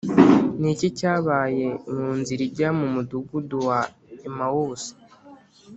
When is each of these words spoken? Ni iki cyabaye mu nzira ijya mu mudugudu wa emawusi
Ni 0.59 0.67
iki 0.73 0.87
cyabaye 0.99 1.67
mu 1.93 2.07
nzira 2.19 2.41
ijya 2.47 2.69
mu 2.79 2.85
mudugudu 2.93 3.57
wa 3.67 3.79
emawusi 4.27 4.93